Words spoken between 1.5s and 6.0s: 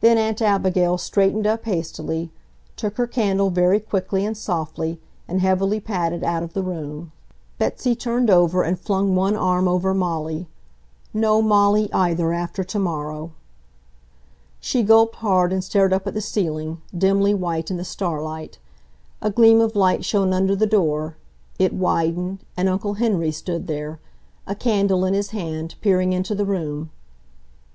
hastily, took her candle very quickly and softly, and heavily